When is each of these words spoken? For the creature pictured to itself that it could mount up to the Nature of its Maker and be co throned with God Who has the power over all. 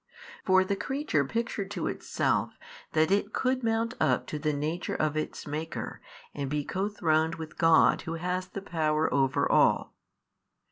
For 0.43 0.63
the 0.63 0.75
creature 0.75 1.23
pictured 1.23 1.69
to 1.69 1.85
itself 1.85 2.57
that 2.93 3.11
it 3.11 3.33
could 3.33 3.63
mount 3.63 3.93
up 3.99 4.25
to 4.33 4.39
the 4.39 4.51
Nature 4.51 4.95
of 4.95 5.15
its 5.15 5.45
Maker 5.45 6.01
and 6.33 6.49
be 6.49 6.65
co 6.65 6.89
throned 6.89 7.35
with 7.35 7.55
God 7.59 8.01
Who 8.01 8.15
has 8.15 8.47
the 8.47 8.63
power 8.63 9.13
over 9.13 9.47
all. 9.47 9.93